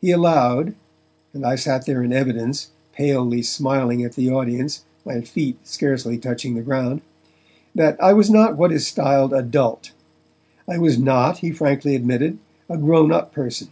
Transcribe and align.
He 0.00 0.10
allowed 0.10 0.74
and 1.32 1.46
I 1.46 1.54
sat 1.54 1.86
there 1.86 2.02
in 2.02 2.12
evidence, 2.12 2.72
palely 2.92 3.40
smiling 3.42 4.02
at 4.02 4.14
the 4.14 4.28
audience, 4.28 4.82
my 5.06 5.20
feet 5.20 5.58
scarcely 5.62 6.18
touching 6.18 6.56
the 6.56 6.60
ground 6.60 7.02
that 7.72 7.96
I 8.02 8.12
was 8.12 8.28
not 8.30 8.56
what 8.56 8.72
is 8.72 8.84
styled 8.84 9.32
adult; 9.32 9.92
I 10.66 10.78
was 10.78 10.98
not, 10.98 11.38
he 11.38 11.52
frankly 11.52 11.94
admitted, 11.94 12.38
a 12.68 12.76
grown 12.78 13.12
up 13.12 13.30
person. 13.32 13.68